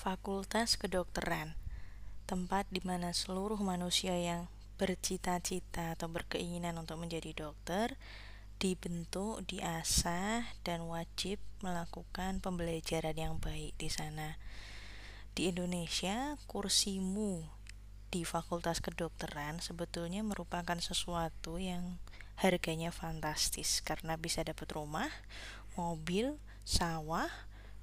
Fakultas 0.00 0.80
Kedokteran, 0.80 1.60
tempat 2.24 2.64
di 2.72 2.80
mana 2.80 3.12
seluruh 3.12 3.60
manusia 3.60 4.16
yang 4.16 4.48
bercita-cita 4.80 5.92
atau 5.92 6.08
berkeinginan 6.08 6.72
untuk 6.80 7.04
menjadi 7.04 7.36
dokter 7.36 8.00
dibentuk, 8.56 9.44
diasah, 9.44 10.56
dan 10.64 10.88
wajib 10.88 11.36
melakukan 11.60 12.40
pembelajaran 12.40 13.12
yang 13.12 13.36
baik 13.44 13.76
di 13.76 13.92
sana. 13.92 14.40
Di 15.36 15.52
Indonesia, 15.52 16.40
kursimu 16.48 17.44
di 18.08 18.24
Fakultas 18.24 18.80
Kedokteran 18.80 19.60
sebetulnya 19.60 20.24
merupakan 20.24 20.80
sesuatu 20.80 21.60
yang 21.60 22.00
harganya 22.40 22.88
fantastis 22.88 23.84
karena 23.84 24.16
bisa 24.16 24.40
dapat 24.48 24.72
rumah, 24.72 25.12
mobil, 25.76 26.40
sawah, 26.64 27.28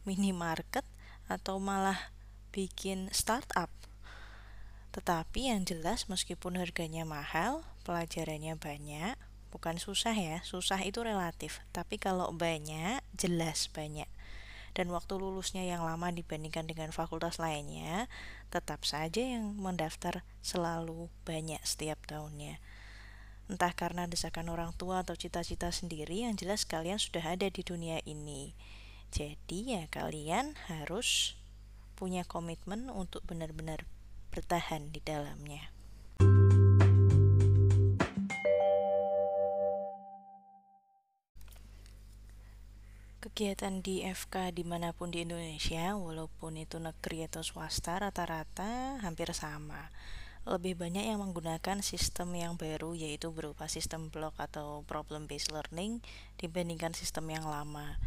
minimarket, 0.02 0.82
atau 1.28 1.60
malah 1.60 2.12
bikin 2.56 3.12
startup. 3.12 3.70
Tetapi 4.96 5.54
yang 5.54 5.62
jelas 5.62 6.10
meskipun 6.10 6.58
harganya 6.58 7.06
mahal, 7.06 7.62
pelajarannya 7.86 8.58
banyak, 8.58 9.14
bukan 9.54 9.78
susah 9.78 10.16
ya, 10.18 10.42
susah 10.42 10.82
itu 10.82 11.06
relatif. 11.06 11.62
Tapi 11.70 12.02
kalau 12.02 12.34
banyak, 12.34 13.06
jelas 13.14 13.70
banyak. 13.70 14.10
Dan 14.74 14.94
waktu 14.94 15.18
lulusnya 15.18 15.66
yang 15.66 15.82
lama 15.86 16.14
dibandingkan 16.14 16.70
dengan 16.70 16.94
fakultas 16.94 17.42
lainnya, 17.42 18.06
tetap 18.54 18.86
saja 18.86 19.22
yang 19.22 19.58
mendaftar 19.58 20.22
selalu 20.46 21.10
banyak 21.26 21.62
setiap 21.66 21.98
tahunnya. 22.06 22.62
Entah 23.48 23.74
karena 23.74 24.06
desakan 24.06 24.54
orang 24.54 24.76
tua 24.76 25.02
atau 25.02 25.18
cita-cita 25.18 25.72
sendiri, 25.74 26.28
yang 26.28 26.38
jelas 26.38 26.68
kalian 26.68 27.00
sudah 27.00 27.38
ada 27.38 27.48
di 27.50 27.64
dunia 27.64 28.04
ini. 28.06 28.54
Jadi 29.12 29.78
ya 29.78 29.88
kalian 29.88 30.60
harus 30.68 31.40
punya 31.98 32.28
komitmen 32.28 32.92
untuk 32.94 33.26
benar-benar 33.26 33.88
bertahan 34.30 34.94
di 34.94 35.02
dalamnya. 35.02 35.74
Kegiatan 43.18 43.82
di 43.82 44.06
FK 44.06 44.54
di 44.54 44.64
mana 44.64 44.94
pun 44.94 45.10
di 45.10 45.26
Indonesia, 45.26 45.98
walaupun 45.98 46.54
itu 46.56 46.78
negeri 46.78 47.26
atau 47.26 47.42
swasta, 47.42 47.98
rata-rata 47.98 49.02
hampir 49.02 49.34
sama. 49.34 49.90
Lebih 50.48 50.80
banyak 50.80 51.12
yang 51.12 51.20
menggunakan 51.20 51.84
sistem 51.84 52.32
yang 52.38 52.56
baru, 52.56 52.96
yaitu 52.96 53.34
berupa 53.34 53.68
sistem 53.68 54.08
blok 54.08 54.38
atau 54.40 54.86
problem 54.88 55.28
based 55.28 55.52
learning, 55.52 56.00
dibandingkan 56.40 56.96
sistem 56.96 57.28
yang 57.34 57.44
lama. 57.44 58.00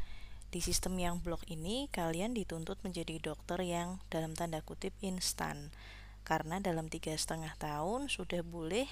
Di 0.50 0.58
sistem 0.58 0.98
yang 0.98 1.22
blok 1.22 1.46
ini, 1.46 1.86
kalian 1.94 2.34
dituntut 2.34 2.82
menjadi 2.82 3.22
dokter 3.22 3.62
yang 3.62 4.02
dalam 4.10 4.34
tanda 4.34 4.58
kutip 4.66 4.90
instan, 4.98 5.70
karena 6.26 6.58
dalam 6.58 6.90
tiga 6.90 7.14
setengah 7.14 7.54
tahun 7.54 8.10
sudah 8.10 8.42
boleh 8.42 8.90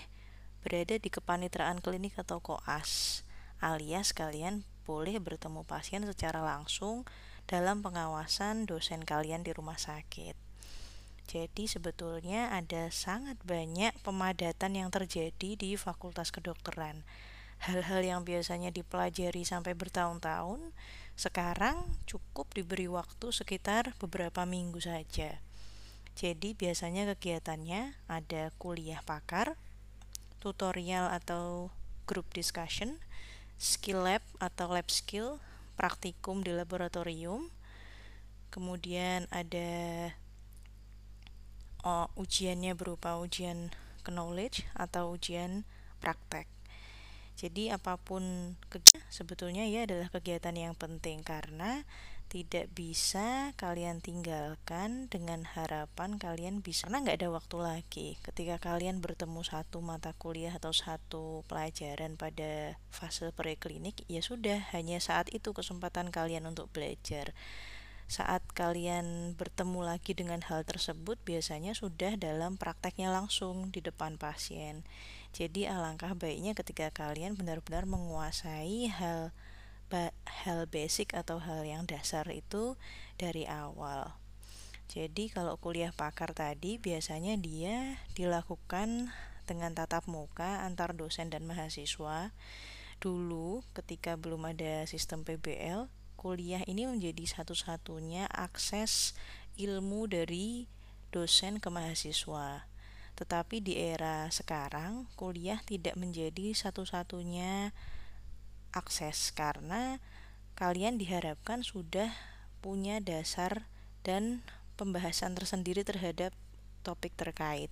berada 0.62 0.95
di 1.03 1.11
kepanitraan 1.11 1.83
klinik 1.83 2.14
atau 2.14 2.39
koas, 2.39 3.27
alias 3.59 4.14
kalian 4.14 4.62
boleh 4.86 5.19
bertemu 5.19 5.67
pasien 5.67 6.06
secara 6.06 6.47
langsung 6.47 7.03
dalam 7.51 7.83
pengawasan 7.83 8.62
dosen 8.62 9.03
kalian 9.03 9.42
di 9.42 9.51
rumah 9.51 9.83
sakit. 9.83 10.39
Jadi 11.29 11.69
sebetulnya 11.69 12.55
ada 12.55 12.89
sangat 12.89 13.36
banyak 13.45 13.92
pemadatan 14.01 14.79
yang 14.79 14.89
terjadi 14.89 15.61
di 15.61 15.77
Fakultas 15.77 16.33
Kedokteran. 16.33 17.05
Hal-hal 17.59 18.01
yang 18.01 18.20
biasanya 18.25 18.73
dipelajari 18.73 19.45
sampai 19.45 19.77
bertahun-tahun, 19.77 20.73
sekarang 21.19 21.74
cukup 22.06 22.47
diberi 22.55 22.86
waktu 22.86 23.34
sekitar 23.34 23.91
beberapa 23.98 24.47
minggu 24.47 24.79
saja. 24.79 25.42
Jadi 26.14 26.55
biasanya 26.55 27.11
kegiatannya 27.14 27.98
ada 28.06 28.55
kuliah 28.62 29.02
pakar, 29.02 29.58
tutorial 30.39 31.11
atau 31.11 31.74
group 32.06 32.30
discussion, 32.30 33.02
skill 33.58 34.06
lab 34.06 34.23
atau 34.39 34.70
lab 34.70 34.86
skill, 34.86 35.42
praktikum 35.74 36.46
di 36.46 36.55
laboratorium, 36.55 37.50
kemudian 38.55 39.27
ada 39.35 40.11
oh, 41.83 42.06
ujiannya 42.14 42.79
berupa 42.79 43.18
ujian 43.18 43.74
knowledge 44.06 44.64
atau 44.74 45.18
ujian 45.18 45.67
praktek. 45.98 46.58
Jadi 47.38 47.70
apa 47.70 47.94
pun 48.02 48.58
kegiatan 48.66 49.06
sebetulnya 49.14 49.62
ya 49.62 49.86
adalah 49.86 50.10
kegiatan 50.10 50.58
yang 50.58 50.74
penting 50.74 51.22
karena 51.22 51.86
tidak 52.28 52.68
bisa 52.76 53.56
kalian 53.56 54.04
tinggalkan 54.04 55.08
dengan 55.08 55.48
harapan 55.48 56.20
kalian 56.20 56.60
bisa 56.60 56.84
karena 56.84 57.00
nggak 57.06 57.18
ada 57.24 57.30
waktu 57.32 57.56
lagi. 57.62 58.08
Ketika 58.20 58.60
kalian 58.60 59.00
bertemu 59.00 59.40
satu 59.46 59.80
mata 59.80 60.12
kuliah 60.18 60.52
atau 60.52 60.74
satu 60.74 61.46
pelajaran 61.48 62.20
pada 62.20 62.76
fase 62.92 63.32
preklinik 63.32 64.05
ya 64.12 64.20
sudah 64.20 64.60
hanya 64.76 65.00
saat 65.00 65.32
itu 65.32 65.56
kesempatan 65.56 66.12
kalian 66.12 66.44
untuk 66.44 66.68
belajar 66.68 67.32
saat 68.08 68.41
kalian 68.57 69.36
bertemu 69.36 69.85
lagi 69.85 70.17
dengan 70.17 70.41
hal 70.41 70.64
tersebut 70.64 71.20
biasanya 71.23 71.77
sudah 71.77 72.17
dalam 72.17 72.57
prakteknya 72.57 73.13
langsung 73.13 73.69
di 73.69 73.85
depan 73.85 74.17
pasien 74.17 74.83
jadi 75.36 75.70
alangkah 75.77 76.17
baiknya 76.17 76.57
ketika 76.57 76.89
kalian 76.89 77.36
benar-benar 77.36 77.85
menguasai 77.85 78.89
hal 78.89 79.30
hal 80.45 80.68
basic 80.68 81.17
atau 81.17 81.41
hal 81.41 81.64
yang 81.64 81.89
dasar 81.89 82.29
itu 82.29 82.77
dari 83.17 83.48
awal. 83.48 84.13
Jadi 84.89 85.33
kalau 85.33 85.57
kuliah 85.61 85.92
pakar 85.92 86.33
tadi 86.33 86.80
biasanya 86.80 87.36
dia 87.41 88.01
dilakukan 88.17 89.13
dengan 89.48 89.73
tatap 89.73 90.05
muka 90.08 90.64
antar 90.64 90.92
dosen 90.97 91.33
dan 91.33 91.45
mahasiswa. 91.45 92.33
Dulu 93.01 93.64
ketika 93.77 94.17
belum 94.17 94.48
ada 94.48 94.85
sistem 94.89 95.24
PBL, 95.24 95.89
kuliah 96.18 96.67
ini 96.67 96.90
menjadi 96.90 97.23
satu-satunya 97.39 98.27
akses 98.27 99.14
ilmu 99.55 100.11
dari 100.11 100.67
dosen 101.14 101.62
ke 101.62 101.70
mahasiswa. 101.70 102.67
Tetapi 103.14 103.62
di 103.62 103.79
era 103.79 104.27
sekarang, 104.30 105.06
kuliah 105.14 105.62
tidak 105.62 105.95
menjadi 105.95 106.55
satu-satunya 106.55 107.70
akses 108.74 109.30
karena 109.30 110.02
kalian 110.58 110.98
diharapkan 110.98 111.62
sudah 111.62 112.11
punya 112.58 112.98
dasar 112.98 113.70
dan 114.02 114.42
pembahasan 114.74 115.39
tersendiri 115.39 115.86
terhadap 115.86 116.35
topik 116.83 117.14
terkait. 117.14 117.70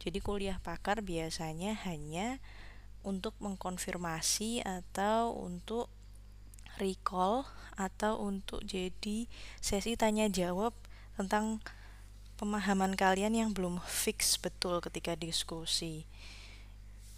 Jadi 0.00 0.20
kuliah 0.20 0.60
pakar 0.60 1.00
biasanya 1.00 1.76
hanya 1.88 2.40
untuk 3.04 3.36
mengkonfirmasi 3.38 4.64
atau 4.64 5.36
untuk 5.36 5.92
recall 6.78 7.48
atau 7.76 8.20
untuk 8.24 8.64
jadi 8.64 9.28
sesi 9.60 9.94
tanya 10.00 10.32
jawab 10.32 10.72
tentang 11.16 11.60
pemahaman 12.36 12.96
kalian 12.96 13.32
yang 13.36 13.50
belum 13.52 13.80
fix 13.84 14.36
betul 14.36 14.80
ketika 14.84 15.16
diskusi. 15.16 16.04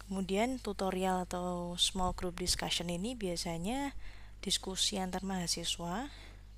Kemudian 0.07 0.57
tutorial 0.57 1.27
atau 1.27 1.77
small 1.77 2.17
group 2.17 2.39
discussion 2.39 2.89
ini 2.89 3.13
biasanya 3.13 3.93
diskusi 4.41 4.97
antar 4.97 5.21
mahasiswa 5.21 6.09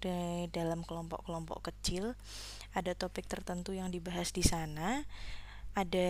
di 0.01 0.49
dalam 0.49 0.81
kelompok-kelompok 0.85 1.73
kecil. 1.73 2.17
Ada 2.73 2.95
topik 2.95 3.27
tertentu 3.27 3.75
yang 3.75 3.91
dibahas 3.91 4.31
di 4.31 4.41
sana. 4.41 5.03
Ada 5.75 6.09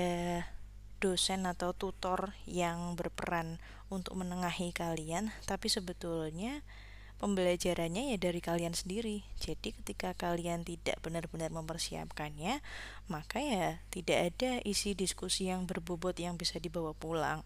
dosen 1.02 1.50
atau 1.50 1.74
tutor 1.74 2.38
yang 2.46 2.94
berperan 2.94 3.58
untuk 3.90 4.22
menengahi 4.22 4.70
kalian, 4.72 5.34
tapi 5.50 5.68
sebetulnya 5.68 6.62
pembelajarannya 7.22 8.12
ya 8.12 8.18
dari 8.18 8.42
kalian 8.42 8.74
sendiri. 8.74 9.22
Jadi 9.38 9.78
ketika 9.78 10.18
kalian 10.18 10.66
tidak 10.66 10.98
benar-benar 11.06 11.54
mempersiapkannya, 11.54 12.66
maka 13.06 13.38
ya 13.38 13.78
tidak 13.94 14.34
ada 14.34 14.58
isi 14.66 14.98
diskusi 14.98 15.54
yang 15.54 15.70
berbobot 15.70 16.18
yang 16.18 16.34
bisa 16.42 16.58
dibawa 16.58 16.98
pulang. 16.98 17.46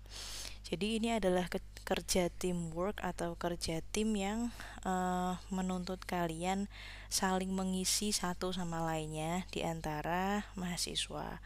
Jadi 0.66 0.98
ini 0.98 1.14
adalah 1.14 1.46
kerja 1.86 2.34
teamwork 2.34 2.98
atau 3.04 3.38
kerja 3.38 3.86
tim 3.94 4.18
yang 4.18 4.50
uh, 4.82 5.38
menuntut 5.54 6.02
kalian 6.08 6.66
saling 7.12 7.54
mengisi 7.54 8.10
satu 8.10 8.50
sama 8.50 8.82
lainnya 8.82 9.46
di 9.54 9.62
antara 9.62 10.50
mahasiswa. 10.58 11.44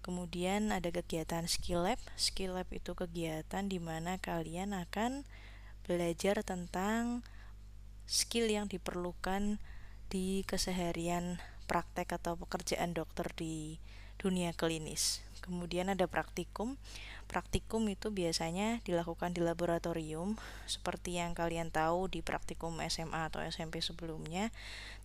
Kemudian 0.00 0.72
ada 0.72 0.88
kegiatan 0.88 1.44
skill 1.44 1.84
lab. 1.84 2.00
Skill 2.16 2.56
lab 2.56 2.66
itu 2.72 2.96
kegiatan 2.96 3.68
di 3.68 3.76
mana 3.76 4.16
kalian 4.16 4.72
akan 4.72 5.28
belajar 5.84 6.40
tentang 6.40 7.20
skill 8.12 8.52
yang 8.52 8.68
diperlukan 8.68 9.56
di 10.12 10.44
keseharian 10.44 11.40
praktek 11.64 12.12
atau 12.20 12.36
pekerjaan 12.36 12.92
dokter 12.92 13.32
di 13.32 13.80
dunia 14.20 14.52
klinis. 14.52 15.24
Kemudian 15.40 15.88
ada 15.88 16.04
praktikum. 16.04 16.76
praktikum 17.32 17.88
itu 17.88 18.12
biasanya 18.12 18.84
dilakukan 18.84 19.32
di 19.32 19.40
laboratorium 19.40 20.36
seperti 20.68 21.16
yang 21.16 21.32
kalian 21.32 21.72
tahu 21.72 22.04
di 22.04 22.20
praktikum 22.20 22.76
SMA 22.92 23.32
atau 23.32 23.40
SMP 23.40 23.80
sebelumnya 23.80 24.52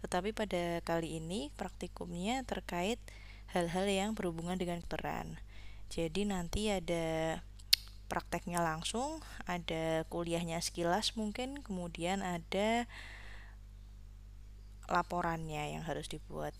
tetapi 0.04 0.36
pada 0.36 0.83
kali 0.83 1.24
ini 1.24 1.56
praktikumnya 1.56 2.44
terkait 2.44 3.00
hal-hal 3.56 3.88
yang 3.88 4.12
berhubungan 4.12 4.59
dengan 4.59 4.83
kedokteran 4.83 5.39
jadi 5.88 6.27
nanti 6.27 6.68
ada 6.68 7.39
prakteknya 8.07 8.63
langsung 8.63 9.19
ada 9.45 10.07
kuliahnya 10.07 10.63
sekilas 10.63 11.13
mungkin 11.19 11.59
kemudian 11.62 12.24
ada 12.24 12.88
laporannya 14.88 15.75
yang 15.75 15.83
harus 15.83 16.07
dibuat 16.07 16.56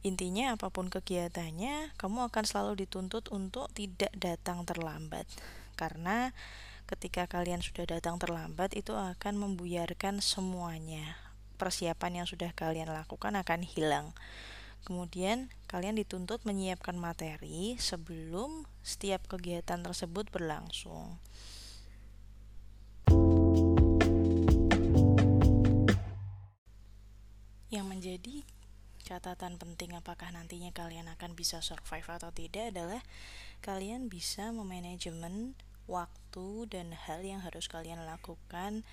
Intinya 0.00 0.56
apa 0.56 0.72
pun 0.72 0.88
kegiatannya, 0.88 1.92
kamu 2.00 2.32
akan 2.32 2.44
selalu 2.48 2.88
dituntut 2.88 3.28
untuk 3.28 3.68
tidak 3.76 4.08
datang 4.16 4.64
terlambat. 4.64 5.28
Karena 5.76 6.32
ketika 6.88 7.28
kalian 7.28 7.60
sudah 7.60 7.84
datang 7.84 8.16
terlambat 8.16 8.72
itu 8.72 8.96
akan 8.96 9.36
membuyarkan 9.36 10.24
semuanya. 10.24 11.20
Persiapan 11.60 12.24
yang 12.24 12.26
sudah 12.26 12.48
kalian 12.56 12.88
lakukan 12.88 13.36
akan 13.36 13.60
hilang. 13.60 14.16
Kemudian 14.80 15.52
kalian 15.68 16.00
dituntut 16.00 16.42
menyiapkan 16.48 16.96
materi 16.96 17.76
sebelum 17.76 18.64
setiap 18.80 19.28
kegiatan 19.28 19.84
tersebut 19.84 20.32
berlangsung. 20.32 21.20
Yang 27.70 27.86
menjadi 27.86 28.36
catatan 29.04 29.58
penting 29.58 29.94
apakah 29.94 30.30
nantinya 30.34 30.70
kalian 30.70 31.10
akan 31.12 31.34
bisa 31.34 31.62
survive 31.62 32.06
atau 32.06 32.30
tidak 32.30 32.74
adalah 32.74 33.02
kalian 33.58 34.06
bisa 34.06 34.50
memanajemen 34.50 35.54
waktu 35.90 36.70
dan 36.70 36.94
hal 36.94 37.20
yang 37.26 37.42
harus 37.42 37.66
kalian 37.66 38.06
lakukan 38.06 38.86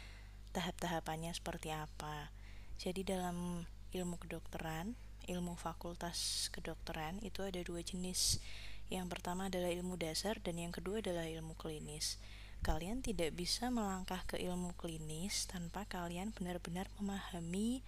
tahap-tahapannya 0.57 1.31
seperti 1.37 1.69
apa. 1.69 2.33
Jadi 2.81 3.05
dalam 3.05 3.69
ilmu 3.93 4.17
kedokteran, 4.17 4.97
ilmu 5.27 5.59
fakultas 5.59 6.47
kedokteran 6.55 7.19
itu 7.21 7.43
ada 7.43 7.59
dua 7.61 7.83
jenis. 7.83 8.39
Yang 8.87 9.19
pertama 9.19 9.51
adalah 9.51 9.67
ilmu 9.67 9.99
dasar 9.99 10.39
dan 10.39 10.55
yang 10.55 10.71
kedua 10.71 11.03
adalah 11.03 11.27
ilmu 11.27 11.59
klinis. 11.59 12.15
Kalian 12.63 13.03
tidak 13.03 13.35
bisa 13.35 13.67
melangkah 13.67 14.23
ke 14.23 14.39
ilmu 14.39 14.73
klinis 14.79 15.45
tanpa 15.45 15.83
kalian 15.85 16.31
benar-benar 16.33 16.87
memahami 16.97 17.83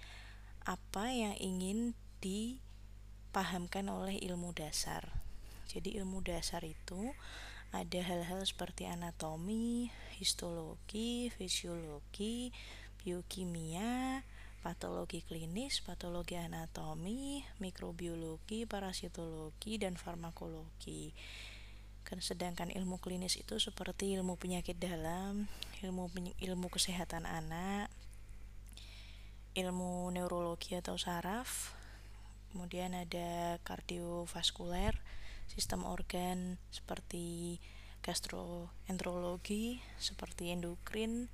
apa 0.68 1.10
yang 1.10 1.34
ingin 1.40 1.96
dipahamkan 2.20 3.88
oleh 3.88 4.20
ilmu 4.20 4.52
dasar. 4.52 5.08
Jadi 5.72 5.98
ilmu 5.98 6.20
dasar 6.20 6.62
itu 6.68 7.16
ada 7.70 8.02
hal-hal 8.02 8.42
seperti 8.44 8.90
anatomi, 8.90 9.94
histologi, 10.18 11.30
fisiologi, 11.32 12.50
biokimia, 13.02 14.26
patologi 14.60 15.24
klinis, 15.24 15.80
patologi 15.80 16.36
anatomi, 16.36 17.44
mikrobiologi, 17.64 18.68
parasitologi, 18.68 19.80
dan 19.80 19.96
farmakologi. 19.96 21.16
Sedangkan 22.10 22.74
ilmu 22.74 22.98
klinis 22.98 23.38
itu 23.38 23.62
seperti 23.62 24.18
ilmu 24.18 24.34
penyakit 24.36 24.82
dalam, 24.82 25.46
ilmu 25.86 26.10
ilmu 26.42 26.68
kesehatan 26.74 27.30
anak, 27.30 27.88
ilmu 29.54 30.10
neurologi 30.10 30.74
atau 30.74 30.98
saraf, 30.98 31.78
kemudian 32.50 32.98
ada 32.98 33.62
kardiovaskuler 33.62 34.98
sistem 35.46 35.86
organ 35.86 36.58
seperti 36.74 37.58
gastroenterologi 38.02 39.82
seperti 40.00 40.56
endokrin 40.56 41.28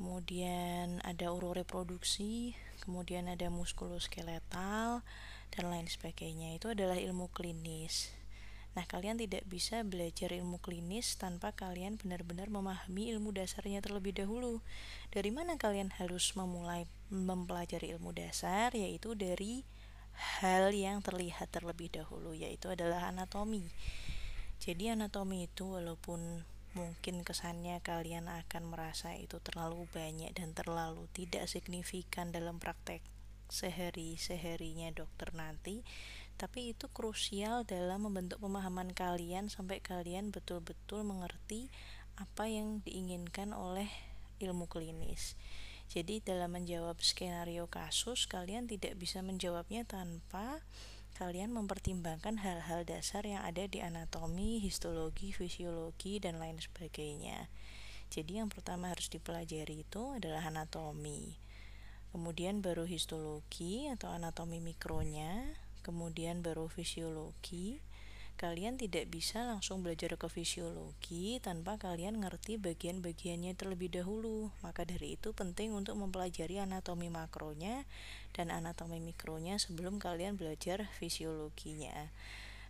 kemudian 0.00 1.04
ada 1.04 1.28
uroreproduksi 1.28 2.56
kemudian 2.80 3.28
ada 3.28 3.52
muskuloskeletal 3.52 5.04
dan 5.52 5.64
lain 5.68 5.84
sebagainya 5.84 6.56
itu 6.56 6.72
adalah 6.72 6.96
ilmu 6.96 7.28
klinis 7.28 8.16
Nah, 8.70 8.86
kalian 8.86 9.18
tidak 9.18 9.42
bisa 9.50 9.82
belajar 9.82 10.30
ilmu 10.30 10.62
klinis 10.62 11.18
tanpa 11.18 11.50
kalian 11.50 11.98
benar-benar 11.98 12.54
memahami 12.54 13.10
ilmu 13.10 13.34
dasarnya 13.34 13.82
terlebih 13.82 14.14
dahulu. 14.14 14.62
Dari 15.10 15.34
mana 15.34 15.58
kalian 15.58 15.90
harus 15.98 16.38
memulai 16.38 16.86
mempelajari 17.10 17.90
ilmu 17.98 18.14
dasar? 18.14 18.70
Yaitu 18.70 19.18
dari 19.18 19.66
hal 20.14 20.70
yang 20.70 21.02
terlihat 21.02 21.50
terlebih 21.50 21.90
dahulu 21.90 22.36
yaitu 22.36 22.70
adalah 22.70 23.10
anatomi. 23.10 23.66
Jadi 24.60 24.92
anatomi 24.92 25.48
itu 25.48 25.80
walaupun 25.80 26.44
mungkin 26.72 27.26
kesannya 27.26 27.82
kalian 27.82 28.30
akan 28.30 28.70
merasa 28.70 29.18
itu 29.18 29.42
terlalu 29.42 29.90
banyak 29.90 30.30
dan 30.32 30.54
terlalu 30.54 31.10
tidak 31.10 31.50
signifikan 31.50 32.30
dalam 32.30 32.62
praktek 32.62 33.02
sehari-seharinya 33.50 34.94
dokter 34.94 35.34
nanti, 35.34 35.82
tapi 36.38 36.72
itu 36.72 36.86
krusial 36.88 37.66
dalam 37.66 38.06
membentuk 38.06 38.38
pemahaman 38.38 38.94
kalian 38.94 39.50
sampai 39.50 39.82
kalian 39.82 40.30
betul-betul 40.30 41.02
mengerti 41.02 41.68
apa 42.16 42.46
yang 42.46 42.80
diinginkan 42.86 43.50
oleh 43.50 43.90
ilmu 44.38 44.70
klinis. 44.70 45.34
Jadi 45.90 46.22
dalam 46.22 46.54
menjawab 46.54 47.02
skenario 47.02 47.66
kasus 47.66 48.30
kalian 48.30 48.70
tidak 48.70 48.94
bisa 48.94 49.26
menjawabnya 49.26 49.82
tanpa 49.82 50.62
kalian 51.20 51.52
mempertimbangkan 51.52 52.40
hal-hal 52.40 52.88
dasar 52.88 53.28
yang 53.28 53.44
ada 53.44 53.68
di 53.68 53.84
anatomi, 53.84 54.56
histologi, 54.64 55.36
fisiologi 55.36 56.16
dan 56.16 56.40
lain 56.40 56.56
sebagainya. 56.56 57.52
Jadi 58.08 58.40
yang 58.40 58.48
pertama 58.48 58.88
harus 58.88 59.12
dipelajari 59.12 59.84
itu 59.84 60.16
adalah 60.16 60.48
anatomi. 60.48 61.36
Kemudian 62.16 62.64
baru 62.64 62.88
histologi 62.88 63.84
atau 63.92 64.08
anatomi 64.08 64.64
mikronya, 64.64 65.44
kemudian 65.84 66.40
baru 66.40 66.72
fisiologi, 66.72 67.84
kalian 68.40 68.80
tidak 68.80 69.12
bisa 69.12 69.44
langsung 69.44 69.84
belajar 69.84 70.16
ke 70.16 70.24
fisiologi 70.32 71.36
tanpa 71.44 71.76
kalian 71.76 72.24
ngerti 72.24 72.56
bagian-bagiannya 72.56 73.52
terlebih 73.52 73.92
dahulu. 73.92 74.48
Maka 74.64 74.88
dari 74.88 75.20
itu 75.20 75.36
penting 75.36 75.76
untuk 75.76 76.00
mempelajari 76.00 76.56
anatomi 76.56 77.12
makronya 77.12 77.84
dan 78.32 78.48
anatomi 78.48 78.96
mikronya 78.96 79.60
sebelum 79.60 80.00
kalian 80.00 80.40
belajar 80.40 80.88
fisiologinya. 80.96 82.08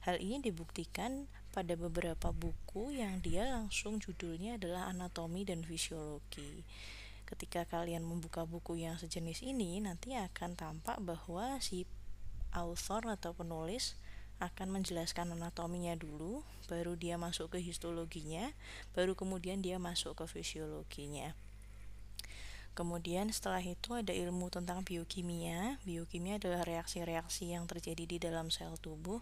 Hal 0.02 0.19
ini 0.19 0.43
dibuktikan 0.43 1.31
pada 1.55 1.78
beberapa 1.78 2.34
buku 2.34 2.99
yang 2.99 3.23
dia 3.23 3.46
langsung 3.46 4.02
judulnya 4.02 4.58
adalah 4.58 4.90
anatomi 4.90 5.46
dan 5.46 5.62
fisiologi. 5.62 6.66
Ketika 7.30 7.62
kalian 7.62 8.02
membuka 8.02 8.42
buku 8.42 8.83
yang 8.83 8.99
sejenis 8.99 9.47
ini, 9.47 9.78
nanti 9.78 10.18
akan 10.18 10.59
tampak 10.59 10.99
bahwa 10.99 11.62
si 11.62 11.87
author 12.50 13.06
atau 13.06 13.30
penulis 13.30 13.94
akan 14.40 14.80
menjelaskan 14.80 15.37
anatominya 15.37 15.92
dulu, 15.94 16.40
baru 16.66 16.97
dia 16.97 17.20
masuk 17.20 17.52
ke 17.52 17.59
histologinya, 17.61 18.50
baru 18.97 19.12
kemudian 19.12 19.61
dia 19.61 19.76
masuk 19.76 20.16
ke 20.16 20.25
fisiologinya. 20.25 21.37
Kemudian 22.73 23.28
setelah 23.28 23.61
itu 23.61 23.92
ada 23.92 24.16
ilmu 24.16 24.49
tentang 24.49 24.80
biokimia. 24.80 25.76
Biokimia 25.85 26.40
adalah 26.40 26.64
reaksi-reaksi 26.64 27.52
yang 27.52 27.68
terjadi 27.68 28.09
di 28.09 28.16
dalam 28.16 28.49
sel 28.49 28.78
tubuh. 28.80 29.20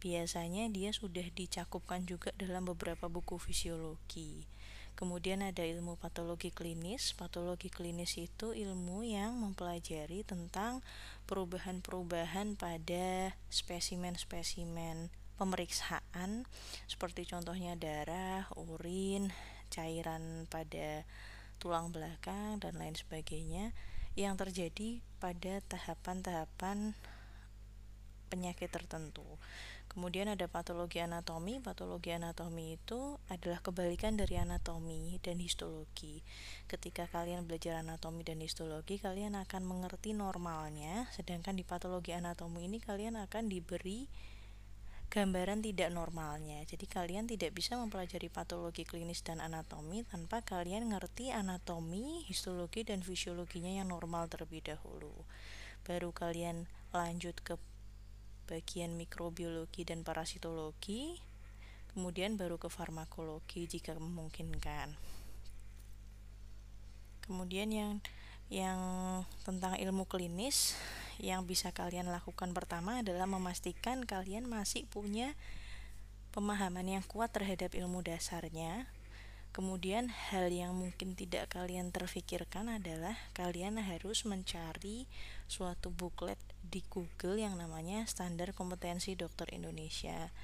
Biasanya 0.00 0.72
dia 0.72 0.88
sudah 0.94 1.28
dicakupkan 1.34 2.08
juga 2.08 2.32
dalam 2.40 2.64
beberapa 2.64 3.10
buku 3.12 3.36
fisiologi. 3.36 4.48
Kemudian 4.94 5.42
ada 5.42 5.66
ilmu 5.66 5.98
patologi 5.98 6.54
klinis. 6.54 7.14
Patologi 7.18 7.66
klinis 7.66 8.14
itu 8.14 8.54
ilmu 8.54 9.02
yang 9.02 9.34
mempelajari 9.34 10.22
tentang 10.22 10.86
perubahan-perubahan 11.26 12.54
pada 12.54 13.34
spesimen-spesimen 13.50 15.10
pemeriksaan 15.34 16.46
seperti 16.86 17.26
contohnya 17.26 17.74
darah, 17.74 18.46
urin, 18.54 19.34
cairan 19.66 20.46
pada 20.46 21.02
tulang 21.58 21.90
belakang 21.90 22.62
dan 22.62 22.78
lain 22.78 22.94
sebagainya 22.94 23.74
yang 24.14 24.38
terjadi 24.38 25.02
pada 25.18 25.58
tahapan-tahapan 25.66 26.94
penyakit 28.30 28.70
tertentu. 28.70 29.26
Kemudian 29.94 30.26
ada 30.26 30.50
patologi 30.50 30.98
anatomi. 30.98 31.62
Patologi 31.62 32.10
anatomi 32.10 32.74
itu 32.74 33.14
adalah 33.30 33.62
kebalikan 33.62 34.18
dari 34.18 34.34
anatomi 34.34 35.22
dan 35.22 35.38
histologi. 35.38 36.18
Ketika 36.66 37.06
kalian 37.06 37.46
belajar 37.46 37.78
anatomi 37.78 38.26
dan 38.26 38.42
histologi, 38.42 38.98
kalian 38.98 39.38
akan 39.38 39.62
mengerti 39.62 40.10
normalnya, 40.10 41.06
sedangkan 41.14 41.54
di 41.54 41.62
patologi 41.62 42.10
anatomi 42.10 42.66
ini 42.66 42.82
kalian 42.82 43.14
akan 43.22 43.46
diberi 43.46 44.10
gambaran 45.14 45.62
tidak 45.62 45.94
normalnya. 45.94 46.66
Jadi 46.66 46.90
kalian 46.90 47.30
tidak 47.30 47.54
bisa 47.54 47.78
mempelajari 47.78 48.26
patologi 48.26 48.82
klinis 48.82 49.22
dan 49.22 49.38
anatomi 49.38 50.02
tanpa 50.02 50.42
kalian 50.42 50.90
ngerti 50.90 51.30
anatomi, 51.30 52.26
histologi 52.26 52.82
dan 52.82 52.98
fisiologinya 52.98 53.70
yang 53.70 53.94
normal 53.94 54.26
terlebih 54.26 54.66
dahulu. 54.66 55.14
Baru 55.86 56.10
kalian 56.10 56.66
lanjut 56.90 57.38
ke 57.46 57.54
bagian 58.44 58.96
mikrobiologi 58.96 59.82
dan 59.84 60.04
parasitologi 60.04 61.16
kemudian 61.94 62.34
baru 62.34 62.58
ke 62.58 62.66
farmakologi 62.66 63.70
jika 63.70 63.94
memungkinkan. 63.94 64.98
Kemudian 67.22 67.70
yang 67.70 67.92
yang 68.52 68.78
tentang 69.46 69.80
ilmu 69.80 70.04
klinis 70.04 70.76
yang 71.16 71.46
bisa 71.48 71.72
kalian 71.72 72.10
lakukan 72.10 72.52
pertama 72.52 73.00
adalah 73.00 73.24
memastikan 73.24 74.02
kalian 74.04 74.44
masih 74.44 74.84
punya 74.90 75.32
pemahaman 76.34 76.98
yang 76.98 77.04
kuat 77.06 77.30
terhadap 77.30 77.72
ilmu 77.72 78.02
dasarnya. 78.02 78.90
Kemudian 79.54 80.10
hal 80.10 80.50
yang 80.50 80.74
mungkin 80.74 81.14
tidak 81.14 81.54
kalian 81.54 81.94
terfikirkan 81.94 82.66
adalah 82.66 83.14
kalian 83.38 83.78
harus 83.78 84.26
mencari 84.26 85.06
suatu 85.46 85.94
booklet 85.94 86.42
di 86.66 86.82
Google 86.90 87.38
yang 87.38 87.54
namanya 87.54 88.02
Standar 88.10 88.50
Kompetensi 88.50 89.14
Dokter 89.14 89.54
Indonesia. 89.54 90.34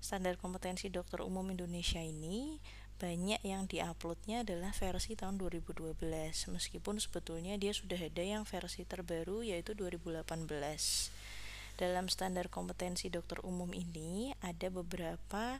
Standar 0.00 0.40
Kompetensi 0.40 0.88
Dokter 0.88 1.20
Umum 1.20 1.44
Indonesia 1.52 2.00
ini 2.00 2.56
banyak 2.96 3.44
yang 3.44 3.68
diuploadnya 3.68 4.48
adalah 4.48 4.72
versi 4.72 5.12
tahun 5.12 5.36
2012 5.36 6.00
meskipun 6.48 6.96
sebetulnya 6.96 7.60
dia 7.60 7.76
sudah 7.76 8.00
ada 8.00 8.24
yang 8.24 8.48
versi 8.48 8.88
terbaru 8.88 9.44
yaitu 9.44 9.76
2018 9.76 10.24
dalam 11.74 12.06
standar 12.06 12.46
kompetensi 12.46 13.10
dokter 13.10 13.42
umum 13.42 13.74
ini 13.74 14.30
ada 14.46 14.70
beberapa 14.70 15.58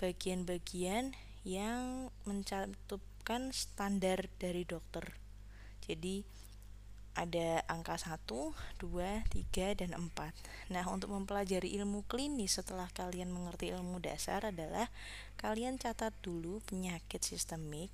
bagian-bagian 0.00 1.12
yang 1.42 2.10
mencantumkan 2.26 3.50
standar 3.50 4.30
dari 4.38 4.62
dokter. 4.62 5.18
Jadi 5.82 6.22
ada 7.12 7.60
angka 7.68 8.00
1, 8.00 8.24
2, 8.24 8.88
3, 8.88 9.76
dan 9.76 9.92
4 9.92 10.72
Nah 10.72 10.84
untuk 10.88 11.12
mempelajari 11.12 11.76
ilmu 11.76 12.08
klinis 12.08 12.56
setelah 12.56 12.88
kalian 12.88 13.28
mengerti 13.28 13.68
ilmu 13.76 14.00
dasar 14.00 14.48
adalah 14.48 14.88
Kalian 15.36 15.76
catat 15.76 16.16
dulu 16.24 16.64
penyakit 16.64 17.20
sistemik 17.20 17.92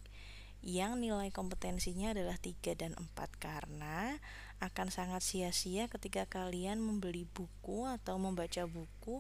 yang 0.62 0.98
nilai 0.98 1.30
kompetensinya 1.34 2.14
adalah 2.14 2.38
3 2.38 2.78
dan 2.78 2.94
4 2.94 3.42
Karena 3.42 4.14
akan 4.62 4.88
sangat 4.90 5.22
sia-sia 5.26 5.90
ketika 5.90 6.26
kalian 6.30 6.78
membeli 6.78 7.26
buku 7.26 7.90
atau 7.90 8.22
membaca 8.22 8.70
buku 8.70 9.18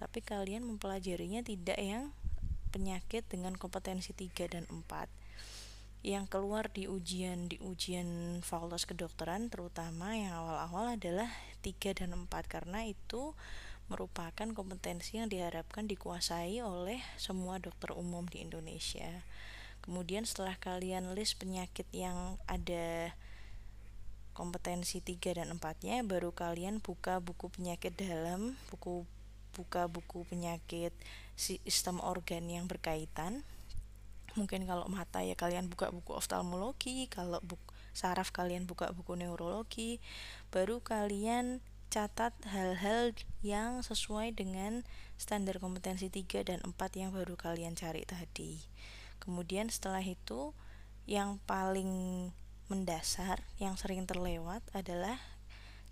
Tapi 0.00 0.24
kalian 0.24 0.64
mempelajarinya 0.64 1.44
tidak 1.44 1.76
yang 1.76 2.16
penyakit 2.74 3.22
dengan 3.30 3.54
kompetensi 3.54 4.10
3 4.10 4.50
dan 4.50 4.66
4 4.66 5.06
yang 6.04 6.26
keluar 6.28 6.68
di 6.68 6.84
ujian 6.84 7.48
di 7.48 7.56
ujian 7.64 8.42
fakultas 8.44 8.84
kedokteran 8.84 9.48
terutama 9.48 10.12
yang 10.12 10.36
awal-awal 10.36 10.98
adalah 10.98 11.30
3 11.62 12.02
dan 12.02 12.12
4 12.12 12.28
karena 12.44 12.84
itu 12.84 13.32
merupakan 13.88 14.48
kompetensi 14.52 15.16
yang 15.16 15.32
diharapkan 15.32 15.88
dikuasai 15.88 16.60
oleh 16.60 17.00
semua 17.20 17.60
dokter 17.60 17.92
umum 17.92 18.24
di 18.28 18.40
Indonesia. 18.40 19.24
Kemudian 19.84 20.24
setelah 20.24 20.56
kalian 20.56 21.12
list 21.12 21.36
penyakit 21.36 21.84
yang 21.92 22.40
ada 22.48 23.12
kompetensi 24.32 25.04
3 25.04 25.40
dan 25.40 25.48
4-nya 25.56 26.00
baru 26.04 26.32
kalian 26.32 26.80
buka 26.80 27.20
buku 27.20 27.52
penyakit 27.52 27.92
dalam, 27.96 28.56
buku 28.72 29.04
buka 29.54 29.86
buku 29.86 30.26
penyakit 30.26 30.90
sistem 31.34 32.00
organ 32.00 32.46
yang 32.46 32.70
berkaitan. 32.70 33.46
Mungkin 34.34 34.66
kalau 34.66 34.90
mata 34.90 35.22
ya 35.22 35.38
kalian 35.38 35.70
buka 35.70 35.94
buku 35.94 36.10
oftalmologi 36.14 37.06
kalau 37.06 37.38
buku 37.42 37.62
saraf 37.94 38.34
kalian 38.34 38.66
buka 38.66 38.90
buku 38.90 39.14
neurologi 39.14 40.02
baru 40.50 40.82
kalian 40.82 41.62
catat 41.94 42.34
hal-hal 42.50 43.14
yang 43.46 43.78
sesuai 43.86 44.34
dengan 44.34 44.82
standar 45.14 45.62
kompetensi 45.62 46.10
3 46.10 46.42
dan 46.42 46.58
4 46.66 46.74
yang 46.98 47.14
baru 47.14 47.38
kalian 47.38 47.78
cari 47.78 48.02
tadi. 48.02 48.58
Kemudian 49.22 49.70
setelah 49.70 50.02
itu 50.02 50.50
yang 51.06 51.38
paling 51.46 52.34
mendasar 52.66 53.46
yang 53.62 53.78
sering 53.78 54.10
terlewat 54.10 54.66
adalah 54.74 55.22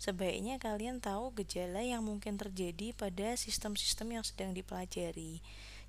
sebaiknya 0.03 0.59
kalian 0.59 0.99
tahu 0.99 1.31
gejala 1.39 1.79
yang 1.79 2.03
mungkin 2.03 2.35
terjadi 2.35 2.91
pada 2.91 3.39
sistem-sistem 3.39 4.19
yang 4.19 4.23
sedang 4.27 4.51
dipelajari 4.51 5.39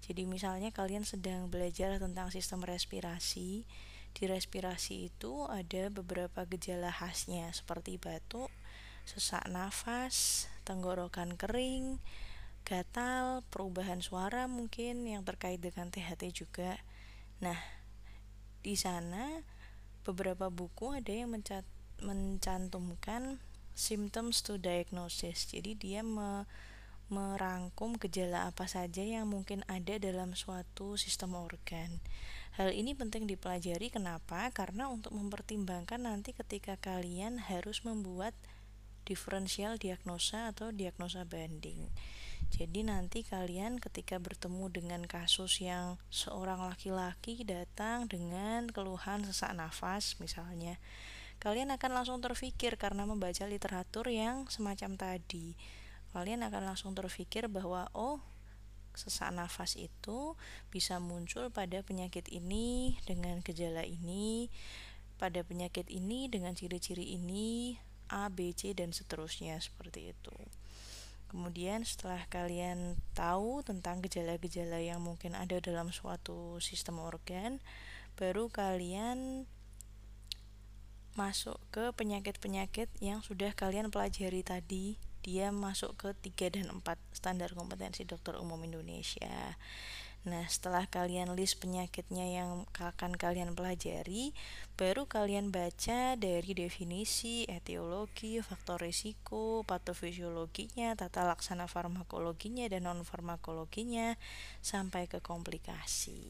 jadi 0.04 0.28
misalnya 0.28 0.68
kalian 0.68 1.08
sedang 1.08 1.48
belajar 1.48 1.96
tentang 1.96 2.28
sistem 2.28 2.60
respirasi. 2.60 3.64
Di 4.14 4.24
respirasi 4.28 5.08
itu 5.08 5.48
ada 5.48 5.88
beberapa 5.88 6.44
gejala 6.44 6.92
khasnya 6.92 7.48
seperti 7.56 7.96
batuk, 7.96 8.52
sesak 9.08 9.48
nafas, 9.48 10.46
tenggorokan 10.68 11.40
kering, 11.40 11.98
gatal, 12.68 13.40
perubahan 13.48 14.04
suara 14.04 14.44
mungkin 14.44 15.08
yang 15.08 15.24
terkait 15.24 15.58
dengan 15.58 15.88
THT 15.88 16.30
juga. 16.36 16.76
Nah, 17.40 17.56
di 18.60 18.76
sana 18.76 19.40
beberapa 20.04 20.52
buku 20.52 21.00
ada 21.00 21.10
yang 21.10 21.32
mencat 21.32 21.64
mencantumkan 22.04 23.40
symptoms 23.74 24.40
to 24.40 24.56
diagnosis. 24.56 25.50
Jadi 25.50 25.74
dia 25.74 26.00
me 26.00 26.46
merangkum 27.12 28.00
gejala 28.00 28.48
apa 28.48 28.64
saja 28.64 29.04
yang 29.04 29.28
mungkin 29.28 29.60
ada 29.68 30.00
dalam 30.00 30.32
suatu 30.32 30.96
sistem 30.96 31.36
organ. 31.36 32.00
Hal 32.56 32.72
ini 32.72 32.96
penting 32.96 33.28
dipelajari 33.28 33.92
kenapa? 33.92 34.48
Karena 34.56 34.88
untuk 34.88 35.12
mempertimbangkan 35.12 36.00
nanti 36.08 36.32
ketika 36.32 36.80
kalian 36.80 37.36
harus 37.50 37.84
membuat 37.84 38.32
diferensial 39.04 39.76
diagnosa 39.76 40.48
atau 40.48 40.72
diagnosa 40.72 41.28
banding. 41.28 41.92
Jadi 42.54 42.86
nanti 42.86 43.26
kalian 43.26 43.82
ketika 43.82 44.16
bertemu 44.22 44.70
dengan 44.70 45.02
kasus 45.04 45.60
yang 45.60 45.98
seorang 46.08 46.62
laki-laki 46.62 47.42
datang 47.42 48.06
dengan 48.06 48.70
keluhan 48.70 49.26
sesak 49.26 49.52
nafas 49.58 50.16
misalnya, 50.22 50.78
kalian 51.44 51.70
akan 51.76 51.90
langsung 51.92 52.18
terfikir 52.24 52.80
karena 52.80 53.04
membaca 53.04 53.44
literatur 53.44 54.08
yang 54.08 54.48
semacam 54.48 54.96
tadi 54.96 55.54
kalian 56.14 56.46
akan 56.46 56.72
langsung 56.72 56.94
terpikir 56.94 57.50
bahwa 57.50 57.90
oh 57.90 58.22
sesak 58.94 59.34
nafas 59.34 59.74
itu 59.74 60.38
bisa 60.70 61.02
muncul 61.02 61.50
pada 61.50 61.82
penyakit 61.82 62.30
ini 62.30 62.94
dengan 63.02 63.42
gejala 63.42 63.82
ini, 63.82 64.46
pada 65.18 65.42
penyakit 65.42 65.90
ini 65.90 66.30
dengan 66.30 66.54
ciri-ciri 66.54 67.18
ini, 67.18 67.74
A, 68.06 68.30
B, 68.30 68.54
C 68.54 68.70
dan 68.78 68.94
seterusnya 68.94 69.58
seperti 69.58 70.14
itu. 70.14 70.36
Kemudian 71.26 71.82
setelah 71.82 72.22
kalian 72.30 72.94
tahu 73.18 73.66
tentang 73.66 73.98
gejala-gejala 73.98 74.78
yang 74.78 75.02
mungkin 75.02 75.34
ada 75.34 75.58
dalam 75.58 75.90
suatu 75.90 76.62
sistem 76.62 77.02
organ, 77.02 77.58
baru 78.14 78.46
kalian 78.46 79.50
masuk 81.14 81.58
ke 81.70 81.94
penyakit-penyakit 81.94 82.90
yang 82.98 83.22
sudah 83.22 83.54
kalian 83.54 83.90
pelajari 83.90 84.42
tadi 84.42 84.98
dia 85.24 85.48
masuk 85.48 85.96
ke 85.96 86.08
3 86.36 86.60
dan 86.60 86.66
4 86.68 86.84
standar 87.16 87.56
kompetensi 87.56 88.04
dokter 88.04 88.36
umum 88.36 88.60
Indonesia. 88.60 89.56
Nah, 90.24 90.44
setelah 90.48 90.88
kalian 90.88 91.36
list 91.36 91.60
penyakitnya 91.60 92.24
yang 92.24 92.64
akan 92.80 93.12
kalian 93.12 93.52
pelajari, 93.52 94.32
baru 94.72 95.04
kalian 95.04 95.52
baca 95.52 96.16
dari 96.16 96.52
definisi, 96.56 97.44
etiologi, 97.44 98.40
faktor 98.40 98.80
risiko, 98.80 99.68
patofisiologinya, 99.68 100.96
tata 100.96 101.28
laksana 101.28 101.68
farmakologinya 101.68 102.64
dan 102.72 102.88
non 102.88 103.04
farmakologinya 103.04 104.16
sampai 104.64 105.12
ke 105.12 105.20
komplikasi. 105.20 106.24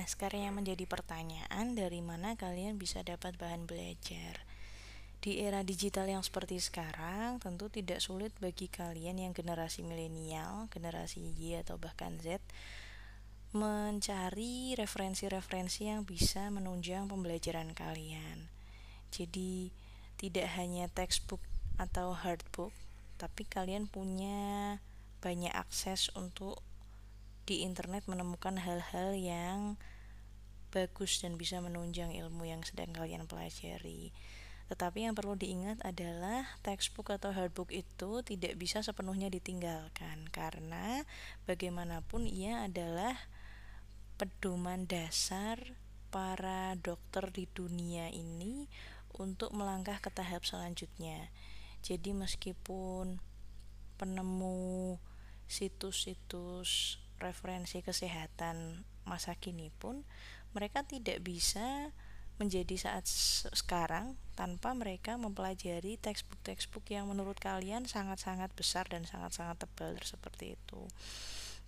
Nah, 0.00 0.08
sekarang 0.08 0.48
yang 0.48 0.56
menjadi 0.56 0.88
pertanyaan, 0.88 1.76
dari 1.76 2.00
mana 2.00 2.32
kalian 2.32 2.80
bisa 2.80 3.04
dapat 3.04 3.36
bahan 3.36 3.68
belajar? 3.68 4.48
Di 5.20 5.44
era 5.44 5.60
digital 5.60 6.08
yang 6.08 6.24
seperti 6.24 6.56
sekarang, 6.56 7.36
tentu 7.36 7.68
tidak 7.68 8.00
sulit 8.00 8.32
bagi 8.40 8.72
kalian 8.72 9.20
yang 9.20 9.36
generasi 9.36 9.84
milenial, 9.84 10.72
generasi 10.72 11.20
Y 11.36 11.52
atau 11.60 11.76
bahkan 11.76 12.16
Z, 12.16 12.40
mencari 13.52 14.72
referensi-referensi 14.72 15.92
yang 15.92 16.08
bisa 16.08 16.48
menunjang 16.48 17.04
pembelajaran 17.04 17.76
kalian. 17.76 18.48
Jadi, 19.12 19.68
tidak 20.16 20.48
hanya 20.56 20.88
textbook 20.88 21.44
atau 21.76 22.16
hardbook, 22.16 22.72
tapi 23.20 23.44
kalian 23.44 23.84
punya 23.84 24.80
banyak 25.20 25.52
akses 25.52 26.08
untuk 26.16 26.64
di 27.50 27.66
internet 27.66 28.06
menemukan 28.06 28.62
hal-hal 28.62 29.10
yang 29.18 29.74
bagus 30.70 31.18
dan 31.18 31.34
bisa 31.34 31.58
menunjang 31.58 32.14
ilmu 32.14 32.46
yang 32.46 32.62
sedang 32.62 32.94
kalian 32.94 33.26
pelajari. 33.26 34.14
Tetapi 34.70 35.02
yang 35.02 35.18
perlu 35.18 35.34
diingat 35.34 35.82
adalah 35.82 36.46
textbook 36.62 37.10
atau 37.10 37.34
hardbook 37.34 37.74
itu 37.74 38.22
tidak 38.22 38.54
bisa 38.54 38.86
sepenuhnya 38.86 39.26
ditinggalkan 39.26 40.30
karena 40.30 41.02
bagaimanapun 41.50 42.30
ia 42.30 42.70
adalah 42.70 43.18
pedoman 44.14 44.86
dasar 44.86 45.58
para 46.14 46.78
dokter 46.78 47.34
di 47.34 47.50
dunia 47.50 48.14
ini 48.14 48.70
untuk 49.18 49.50
melangkah 49.50 49.98
ke 49.98 50.06
tahap 50.14 50.46
selanjutnya. 50.46 51.34
Jadi 51.82 52.14
meskipun 52.14 53.18
penemu 53.98 54.94
situs-situs 55.50 57.02
referensi 57.20 57.84
kesehatan 57.84 58.84
masa 59.04 59.36
kini 59.36 59.70
pun 59.78 60.02
mereka 60.56 60.82
tidak 60.82 61.22
bisa 61.22 61.94
menjadi 62.40 62.72
saat 62.80 63.04
sekarang 63.52 64.16
tanpa 64.32 64.72
mereka 64.72 65.20
mempelajari 65.20 66.00
textbook-textbook 66.00 66.88
yang 66.88 67.04
menurut 67.12 67.36
kalian 67.36 67.84
sangat-sangat 67.84 68.48
besar 68.56 68.88
dan 68.88 69.04
sangat-sangat 69.04 69.60
tebal 69.60 69.92
seperti 70.00 70.56
itu. 70.56 70.82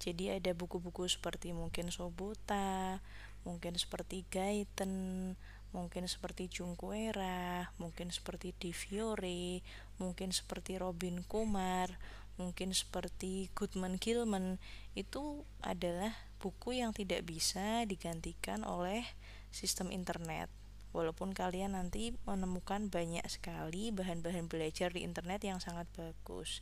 Jadi 0.01 0.33
ada 0.33 0.57
buku-buku 0.57 1.05
seperti 1.05 1.53
mungkin 1.53 1.93
Sobota, 1.93 3.05
mungkin 3.45 3.77
seperti 3.77 4.25
Gaiten, 4.33 5.37
mungkin 5.77 6.09
seperti 6.09 6.49
Jungkuera, 6.49 7.69
mungkin 7.77 8.09
seperti 8.09 8.57
Di 8.57 8.73
Fiore, 8.73 9.61
mungkin 10.01 10.33
seperti 10.33 10.81
Robin 10.81 11.21
Kumar, 11.29 11.93
mungkin 12.41 12.73
seperti 12.73 13.53
Goodman 13.53 14.01
Gilman 14.01 14.57
itu 14.97 15.45
adalah 15.61 16.17
buku 16.43 16.81
yang 16.81 16.91
tidak 16.97 17.25
bisa 17.29 17.85
digantikan 17.87 18.67
oleh 18.67 19.05
sistem 19.53 19.93
internet 19.93 20.49
walaupun 20.93 21.33
kalian 21.33 21.73
nanti 21.75 22.13
menemukan 22.29 22.93
banyak 22.93 23.25
sekali 23.27 23.91
bahan-bahan 23.91 24.47
belajar 24.47 24.93
di 24.93 25.03
internet 25.03 25.41
yang 25.43 25.59
sangat 25.59 25.89
bagus. 25.97 26.61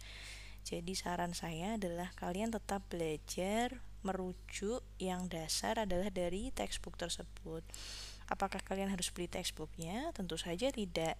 Jadi 0.62 0.94
saran 0.94 1.34
saya 1.34 1.74
adalah 1.74 2.14
kalian 2.14 2.54
tetap 2.54 2.86
belajar 2.86 3.82
merujuk 4.00 4.80
yang 4.96 5.28
dasar 5.28 5.76
adalah 5.82 6.08
dari 6.08 6.54
textbook 6.54 6.96
tersebut. 6.96 7.66
Apakah 8.30 8.62
kalian 8.62 8.88
harus 8.94 9.10
beli 9.10 9.26
textbooknya? 9.26 10.14
Tentu 10.14 10.38
saja 10.38 10.70
tidak. 10.70 11.18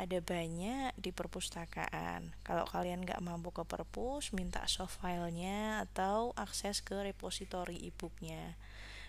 Ada 0.00 0.24
banyak 0.24 0.96
di 0.96 1.12
perpustakaan. 1.12 2.32
Kalau 2.42 2.64
kalian 2.64 3.04
nggak 3.04 3.20
mampu 3.20 3.52
ke 3.52 3.62
perpus, 3.64 4.32
minta 4.32 4.64
soft 4.66 4.98
filenya 4.98 5.84
atau 5.84 6.32
akses 6.34 6.80
ke 6.80 6.96
repository 7.04 7.76
e-booknya. 7.88 8.56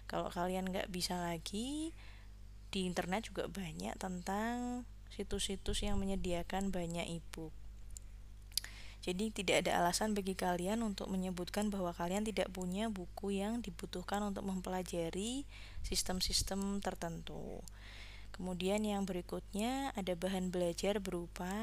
Kalau 0.05 0.27
kalian 0.27 0.69
nggak 0.69 0.91
bisa 0.91 1.15
lagi, 1.15 1.95
di 2.73 2.89
internet 2.89 3.31
juga 3.31 3.47
banyak 3.47 3.95
tentang 3.95 4.83
situs-situs 5.13 5.85
yang 5.85 6.01
menyediakan 6.01 6.73
banyak 6.73 7.05
e-book. 7.05 7.53
Jadi 9.03 9.35
tidak 9.35 9.67
ada 9.67 9.83
alasan 9.83 10.15
bagi 10.15 10.31
kalian 10.31 10.79
untuk 10.79 11.11
menyebutkan 11.11 11.67
bahwa 11.67 11.91
kalian 11.91 12.23
tidak 12.23 12.47
punya 12.55 12.87
buku 12.87 13.35
yang 13.35 13.59
dibutuhkan 13.59 14.23
untuk 14.23 14.47
mempelajari 14.47 15.43
sistem-sistem 15.83 16.79
tertentu. 16.79 17.59
Kemudian 18.33 18.81
yang 18.81 19.05
berikutnya 19.05 19.93
ada 19.93 20.17
bahan 20.17 20.49
belajar 20.49 20.97
berupa 20.97 21.53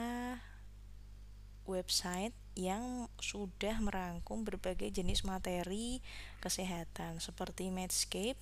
website 1.66 2.34
yang 2.54 3.10
sudah 3.18 3.78
merangkum 3.82 4.42
berbagai 4.46 4.90
jenis 4.90 5.22
materi 5.26 6.02
kesehatan 6.42 7.18
seperti 7.18 7.70
Medscape 7.70 8.38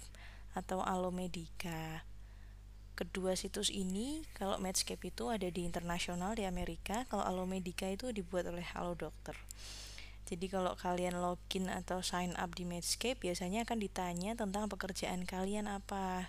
atau 0.56 0.80
Alomedica 0.80 2.04
kedua 2.98 3.38
situs 3.38 3.70
ini 3.70 4.26
kalau 4.34 4.58
Medscape 4.58 4.98
itu 5.06 5.30
ada 5.30 5.46
di 5.46 5.62
internasional 5.62 6.34
di 6.34 6.42
Amerika 6.42 7.06
kalau 7.06 7.22
Alomedica 7.22 7.86
itu 7.86 8.10
dibuat 8.10 8.50
oleh 8.50 8.66
Halo 8.74 8.98
Dokter. 8.98 9.38
Jadi 10.26 10.50
kalau 10.50 10.74
kalian 10.74 11.22
login 11.22 11.70
atau 11.70 12.02
sign 12.02 12.34
up 12.34 12.58
di 12.58 12.66
Medscape 12.66 13.22
biasanya 13.22 13.62
akan 13.62 13.78
ditanya 13.78 14.34
tentang 14.34 14.66
pekerjaan 14.66 15.22
kalian 15.22 15.70
apa 15.70 16.26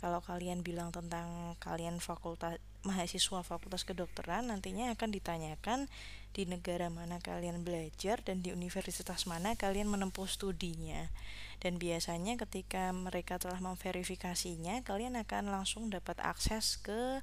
kalau 0.00 0.24
kalian 0.24 0.64
bilang 0.64 0.88
tentang 0.88 1.54
kalian 1.60 2.00
fakultas 2.00 2.56
mahasiswa 2.80 3.44
fakultas 3.44 3.84
kedokteran 3.84 4.48
nantinya 4.48 4.88
akan 4.96 5.12
ditanyakan 5.12 5.92
di 6.32 6.48
negara 6.48 6.88
mana 6.88 7.20
kalian 7.20 7.60
belajar 7.60 8.24
dan 8.24 8.40
di 8.40 8.56
universitas 8.56 9.28
mana 9.28 9.52
kalian 9.52 9.92
menempuh 9.92 10.24
studinya 10.24 11.12
dan 11.60 11.76
biasanya 11.76 12.40
ketika 12.40 12.88
mereka 12.96 13.36
telah 13.36 13.60
memverifikasinya 13.60 14.80
kalian 14.80 15.20
akan 15.20 15.52
langsung 15.52 15.92
dapat 15.92 16.16
akses 16.24 16.80
ke 16.80 17.20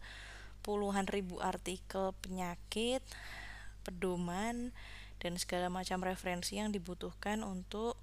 puluhan 0.62 1.10
ribu 1.10 1.41
artikel 1.41 2.13
penyakit 2.21 3.01
pedoman 3.82 4.69
dan 5.17 5.34
segala 5.41 5.73
macam 5.73 6.06
referensi 6.06 6.62
yang 6.62 6.69
dibutuhkan 6.69 7.41
untuk 7.41 7.97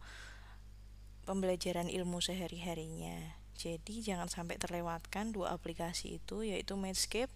pembelajaran 1.25 1.89
ilmu 1.89 2.19
sehari-harinya. 2.19 3.44
Jadi 3.55 4.03
jangan 4.03 4.27
sampai 4.27 4.59
terlewatkan 4.59 5.31
dua 5.31 5.55
aplikasi 5.55 6.19
itu 6.19 6.43
yaitu 6.43 6.75
Medscape, 6.75 7.31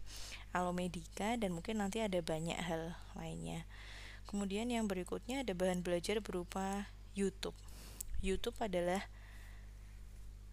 Alomedica 0.50 1.38
dan 1.38 1.54
mungkin 1.54 1.78
nanti 1.78 2.02
ada 2.02 2.18
banyak 2.18 2.58
hal 2.58 2.98
lainnya. 3.14 3.64
Kemudian 4.28 4.68
yang 4.68 4.84
berikutnya 4.84 5.46
ada 5.46 5.56
bahan 5.56 5.80
belajar 5.80 6.20
berupa 6.20 6.90
YouTube. 7.16 7.56
YouTube 8.20 8.58
adalah 8.60 9.06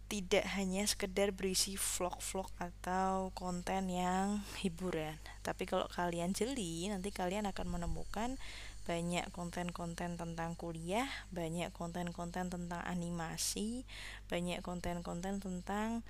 tidak 0.06 0.46
hanya 0.54 0.86
sekedar 0.86 1.34
berisi 1.34 1.74
vlog-vlog 1.74 2.46
atau 2.62 3.34
konten 3.34 3.90
yang 3.90 4.46
hiburan. 4.62 5.18
Tapi 5.42 5.66
kalau 5.66 5.90
kalian 5.90 6.30
jeli, 6.30 6.86
nanti 6.86 7.10
kalian 7.10 7.50
akan 7.50 7.66
menemukan 7.66 8.38
banyak 8.86 9.26
konten-konten 9.34 10.14
tentang 10.14 10.54
kuliah, 10.54 11.10
banyak 11.34 11.74
konten-konten 11.74 12.46
tentang 12.46 12.80
animasi, 12.86 13.82
banyak 14.30 14.62
konten-konten 14.62 15.42
tentang 15.42 16.06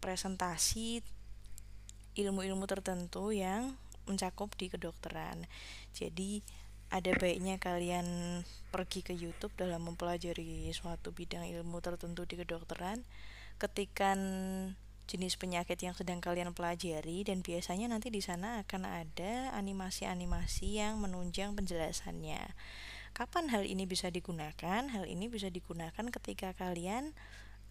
presentasi 0.00 1.04
ilmu-ilmu 2.16 2.64
tertentu 2.64 3.36
yang 3.36 3.76
mencakup 4.08 4.56
di 4.56 4.72
kedokteran. 4.72 5.44
Jadi 5.92 6.40
ada 6.90 7.12
baiknya 7.14 7.60
kalian 7.60 8.40
pergi 8.74 9.06
ke 9.06 9.14
YouTube 9.14 9.54
dalam 9.54 9.86
mempelajari 9.86 10.66
suatu 10.74 11.14
bidang 11.14 11.46
ilmu 11.46 11.78
tertentu 11.78 12.26
di 12.26 12.34
kedokteran, 12.34 13.04
ketikan 13.62 14.18
jenis 15.10 15.34
penyakit 15.34 15.74
yang 15.82 15.98
sedang 15.98 16.22
kalian 16.22 16.54
pelajari 16.54 17.26
dan 17.26 17.42
biasanya 17.42 17.90
nanti 17.90 18.14
di 18.14 18.22
sana 18.22 18.62
akan 18.62 18.86
ada 18.86 19.50
animasi-animasi 19.58 20.78
yang 20.78 21.02
menunjang 21.02 21.58
penjelasannya. 21.58 22.54
Kapan 23.10 23.50
hal 23.50 23.66
ini 23.66 23.90
bisa 23.90 24.06
digunakan? 24.14 24.86
Hal 24.86 25.10
ini 25.10 25.26
bisa 25.26 25.50
digunakan 25.50 26.06
ketika 26.14 26.54
kalian 26.54 27.10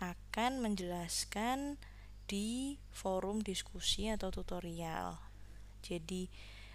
akan 0.03 0.59
menjelaskan 0.59 1.79
di 2.27 2.75
forum 2.91 3.39
diskusi 3.39 4.11
atau 4.11 4.35
tutorial. 4.35 5.15
Jadi 5.79 6.27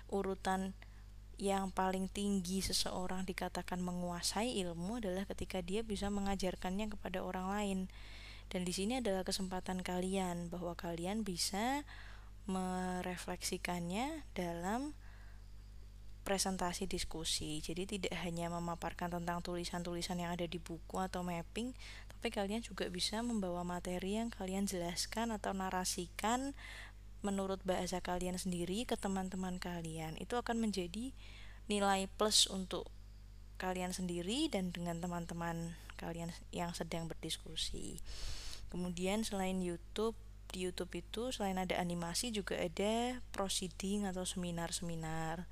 urutan 0.08 0.72
yang 1.36 1.68
paling 1.68 2.08
tinggi 2.08 2.64
seseorang 2.64 3.28
dikatakan 3.28 3.84
menguasai 3.84 4.56
ilmu 4.64 5.02
adalah 5.02 5.28
ketika 5.28 5.60
dia 5.60 5.84
bisa 5.84 6.08
mengajarkannya 6.08 6.88
kepada 6.96 7.20
orang 7.20 7.52
lain. 7.52 7.80
Dan 8.54 8.62
di 8.62 8.70
sini 8.70 9.02
adalah 9.02 9.26
kesempatan 9.26 9.82
kalian 9.82 10.46
bahwa 10.46 10.78
kalian 10.78 11.26
bisa 11.26 11.82
merefleksikannya 12.46 14.22
dalam 14.30 14.94
presentasi 16.22 16.86
diskusi. 16.86 17.58
Jadi 17.58 17.98
tidak 17.98 18.14
hanya 18.22 18.48
memaparkan 18.54 19.10
tentang 19.10 19.42
tulisan-tulisan 19.42 20.22
yang 20.22 20.30
ada 20.38 20.46
di 20.46 20.62
buku 20.62 21.02
atau 21.02 21.26
mapping, 21.26 21.74
tapi 22.06 22.30
kalian 22.30 22.62
juga 22.62 22.86
bisa 22.86 23.20
membawa 23.26 23.66
materi 23.66 24.22
yang 24.22 24.30
kalian 24.30 24.70
jelaskan 24.70 25.34
atau 25.34 25.50
narasikan 25.50 26.54
menurut 27.26 27.58
bahasa 27.66 27.98
kalian 27.98 28.38
sendiri 28.38 28.84
ke 28.84 29.00
teman-teman 29.00 29.56
kalian 29.56 30.12
itu 30.20 30.36
akan 30.36 30.60
menjadi 30.60 31.10
nilai 31.72 32.04
plus 32.20 32.44
untuk 32.52 32.86
kalian 33.56 33.96
sendiri 33.96 34.52
dan 34.52 34.68
dengan 34.76 35.00
teman-teman 35.00 35.72
kalian 35.96 36.30
yang 36.54 36.74
sedang 36.76 37.06
berdiskusi. 37.10 37.98
Kemudian 38.68 39.22
selain 39.22 39.62
YouTube, 39.62 40.18
di 40.50 40.66
YouTube 40.66 40.94
itu 40.98 41.30
selain 41.34 41.58
ada 41.58 41.78
animasi 41.78 42.30
juga 42.30 42.58
ada 42.58 43.18
proceeding 43.34 44.06
atau 44.06 44.22
seminar-seminar 44.22 45.46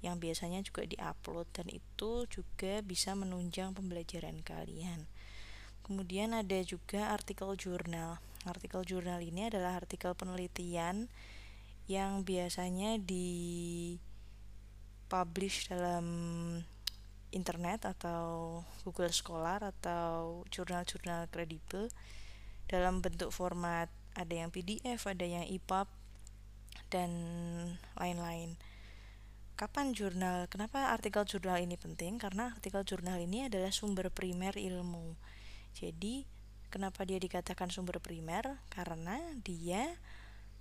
yang 0.00 0.16
biasanya 0.16 0.64
juga 0.64 0.88
diupload 0.88 1.46
dan 1.52 1.68
itu 1.68 2.24
juga 2.26 2.80
bisa 2.80 3.12
menunjang 3.12 3.76
pembelajaran 3.76 4.40
kalian. 4.40 5.04
Kemudian 5.84 6.32
ada 6.32 6.58
juga 6.64 7.12
artikel 7.12 7.52
jurnal. 7.58 8.22
Artikel 8.48 8.86
jurnal 8.88 9.20
ini 9.20 9.52
adalah 9.52 9.76
artikel 9.76 10.16
penelitian 10.16 11.12
yang 11.90 12.22
biasanya 12.22 12.96
di 12.96 13.98
publish 15.10 15.66
dalam 15.68 16.06
internet 17.30 17.86
atau 17.86 18.60
Google 18.82 19.14
Scholar 19.14 19.62
atau 19.62 20.42
jurnal-jurnal 20.50 21.30
kredibel 21.30 21.90
dalam 22.66 23.02
bentuk 23.02 23.34
format 23.34 23.90
ada 24.14 24.34
yang 24.34 24.50
PDF, 24.50 25.06
ada 25.06 25.26
yang 25.26 25.46
EPUB 25.46 25.86
dan 26.90 27.10
lain-lain. 27.94 28.58
Kapan 29.54 29.92
jurnal? 29.92 30.50
Kenapa 30.50 30.90
artikel 30.90 31.22
jurnal 31.28 31.62
ini 31.62 31.76
penting? 31.76 32.16
Karena 32.16 32.50
artikel 32.56 32.82
jurnal 32.82 33.20
ini 33.20 33.46
adalah 33.46 33.70
sumber 33.70 34.08
primer 34.08 34.56
ilmu. 34.56 35.14
Jadi 35.76 36.40
Kenapa 36.70 37.02
dia 37.02 37.18
dikatakan 37.18 37.66
sumber 37.66 37.98
primer? 37.98 38.62
Karena 38.70 39.18
dia 39.42 39.98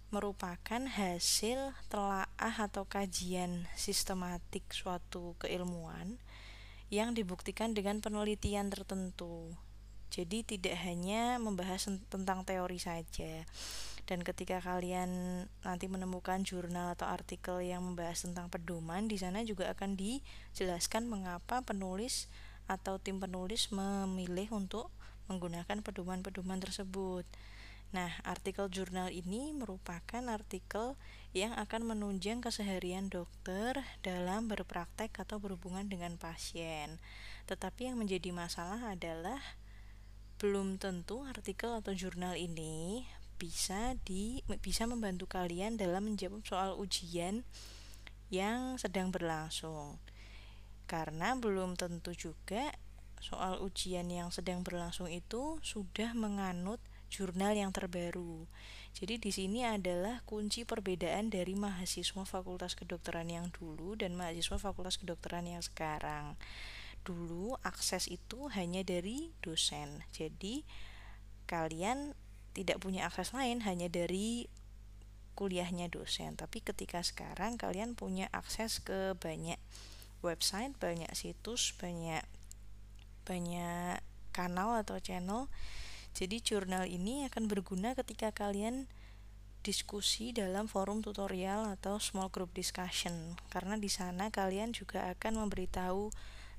merupakan 0.10 0.82
hasil 0.82 1.78
telaah 1.86 2.56
atau 2.66 2.90
kajian 2.90 3.70
sistematik 3.78 4.66
suatu 4.74 5.38
keilmuan 5.38 6.18
yang 6.90 7.14
dibuktikan 7.14 7.78
dengan 7.78 8.02
penelitian 8.02 8.74
tertentu. 8.74 9.54
Jadi 10.10 10.42
tidak 10.42 10.74
hanya 10.84 11.38
membahas 11.38 11.86
tentang 12.10 12.42
teori 12.42 12.82
saja. 12.82 13.46
Dan 14.10 14.26
ketika 14.26 14.58
kalian 14.58 15.46
nanti 15.62 15.86
menemukan 15.86 16.42
jurnal 16.42 16.98
atau 16.98 17.06
artikel 17.06 17.62
yang 17.62 17.86
membahas 17.86 18.26
tentang 18.26 18.50
pedoman, 18.50 19.06
di 19.06 19.22
sana 19.22 19.46
juga 19.46 19.70
akan 19.70 19.94
dijelaskan 19.94 21.06
mengapa 21.06 21.62
penulis 21.62 22.26
atau 22.66 22.98
tim 22.98 23.22
penulis 23.22 23.70
memilih 23.70 24.50
untuk 24.58 24.90
menggunakan 25.30 25.86
pedoman-pedoman 25.86 26.58
tersebut. 26.58 27.22
Nah, 27.94 28.10
artikel 28.26 28.66
jurnal 28.70 29.14
ini 29.14 29.54
merupakan 29.54 30.26
artikel 30.26 30.98
yang 31.30 31.54
akan 31.54 31.86
menunjang 31.94 32.42
keseharian 32.42 33.14
dokter 33.14 33.78
dalam 34.02 34.50
berpraktek 34.50 35.14
atau 35.22 35.38
berhubungan 35.38 35.86
dengan 35.86 36.18
pasien. 36.18 36.98
Tetapi 37.46 37.94
yang 37.94 38.02
menjadi 38.02 38.34
masalah 38.34 38.98
adalah 38.98 39.38
belum 40.42 40.82
tentu 40.82 41.22
artikel 41.28 41.76
atau 41.76 41.92
jurnal 41.94 42.34
ini 42.40 43.06
bisa 43.40 43.96
di 44.04 44.44
bisa 44.60 44.84
membantu 44.84 45.30
kalian 45.30 45.80
dalam 45.80 46.12
menjawab 46.12 46.44
soal 46.44 46.76
ujian 46.76 47.46
yang 48.34 48.76
sedang 48.82 49.14
berlangsung. 49.14 50.02
Karena 50.90 51.38
belum 51.38 51.78
tentu 51.78 52.18
juga 52.18 52.74
soal 53.22 53.62
ujian 53.62 54.10
yang 54.10 54.34
sedang 54.34 54.64
berlangsung 54.64 55.12
itu 55.12 55.60
sudah 55.62 56.16
menganut 56.16 56.82
jurnal 57.12 57.54
yang 57.54 57.70
terbaru. 57.70 58.48
Jadi 58.94 59.22
di 59.22 59.32
sini 59.32 59.64
adalah 59.64 60.26
kunci 60.26 60.66
perbedaan 60.68 61.32
dari 61.32 61.56
mahasiswa 61.56 62.26
Fakultas 62.26 62.76
Kedokteran 62.76 63.30
yang 63.32 63.48
dulu 63.54 63.96
dan 63.96 64.18
mahasiswa 64.18 64.60
Fakultas 64.60 65.00
Kedokteran 65.00 65.48
yang 65.48 65.64
sekarang. 65.64 66.36
Dulu 67.08 67.56
akses 67.64 68.12
itu 68.12 68.52
hanya 68.52 68.84
dari 68.84 69.32
dosen. 69.40 70.04
Jadi 70.12 70.68
kalian 71.48 72.18
tidak 72.52 72.84
punya 72.84 73.08
akses 73.08 73.32
lain 73.32 73.64
hanya 73.64 73.88
dari 73.88 74.52
kuliahnya 75.40 75.88
dosen. 75.88 76.36
Tapi 76.36 76.60
ketika 76.60 77.00
sekarang 77.00 77.56
kalian 77.56 77.96
punya 77.96 78.28
akses 78.36 78.84
ke 78.84 79.16
banyak 79.16 79.56
website, 80.20 80.76
banyak 80.76 81.08
situs, 81.16 81.72
banyak 81.80 82.28
banyak 83.24 84.04
kanal 84.36 84.76
atau 84.76 85.00
channel 85.00 85.48
jadi 86.14 86.42
jurnal 86.42 86.90
ini 86.90 87.26
akan 87.30 87.46
berguna 87.46 87.94
ketika 87.94 88.34
kalian 88.34 88.90
diskusi 89.60 90.32
dalam 90.32 90.72
forum 90.72 91.04
tutorial 91.04 91.68
atau 91.68 92.00
small 92.00 92.32
group 92.32 92.56
discussion 92.56 93.36
karena 93.52 93.76
di 93.76 93.92
sana 93.92 94.32
kalian 94.32 94.72
juga 94.72 95.12
akan 95.12 95.46
memberitahu 95.46 96.10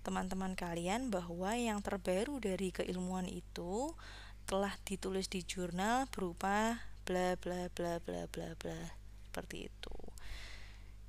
teman-teman 0.01 0.57
kalian 0.57 1.13
bahwa 1.13 1.53
yang 1.57 1.81
terbaru 1.85 2.41
dari 2.41 2.73
keilmuan 2.73 3.29
itu 3.29 3.93
telah 4.49 4.73
ditulis 4.85 5.29
di 5.29 5.45
jurnal 5.45 6.09
berupa 6.09 6.81
bla 7.05 7.37
bla 7.41 7.69
bla 7.73 8.01
bla 8.01 8.25
bla 8.29 8.49
bla 8.57 8.81
seperti 9.29 9.71
itu. 9.71 9.99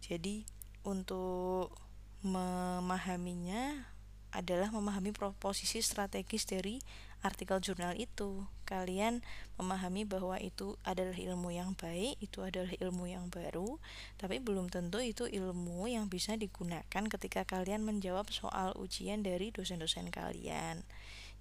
Jadi 0.04 0.44
untuk 0.86 1.74
memahaminya 2.22 3.90
adalah 4.32 4.72
memahami 4.72 5.12
posisi 5.42 5.84
strategis 5.84 6.48
dari 6.48 6.80
artikel 7.22 7.58
jurnal 7.62 7.98
itu. 7.98 8.46
Kalian 8.66 9.20
memahami 9.60 10.08
bahwa 10.08 10.40
itu 10.40 10.80
adalah 10.88 11.14
ilmu 11.14 11.52
yang 11.52 11.76
baik 11.76 12.16
itu 12.24 12.40
adalah 12.40 12.72
ilmu 12.72 13.04
yang 13.04 13.28
baru 13.28 13.84
tapi 14.16 14.40
belum 14.40 14.72
tentu 14.72 15.04
itu 15.04 15.28
ilmu 15.28 15.92
yang 15.92 16.08
bisa 16.08 16.40
digunakan 16.40 16.88
ketika 16.88 17.44
kalian 17.44 17.84
menjawab 17.84 18.32
soal 18.32 18.72
ujian 18.80 19.28
dari 19.28 19.52
dosen-dosen 19.52 20.08
kalian. 20.08 20.88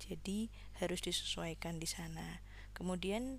Jadi 0.03 0.51
harus 0.83 1.01
disesuaikan 1.05 1.79
di 1.79 1.87
sana. 1.87 2.43
Kemudian 2.75 3.38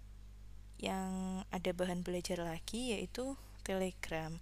yang 0.82 1.44
ada 1.54 1.72
bahan 1.76 2.02
belajar 2.02 2.42
lagi 2.42 2.96
yaitu 2.96 3.38
telegram 3.62 4.42